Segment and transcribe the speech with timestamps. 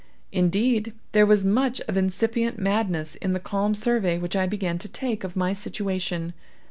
[0.31, 4.89] Indeed, there was much of incipient madness in the calm survey which I began to
[4.89, 6.33] take of my situation.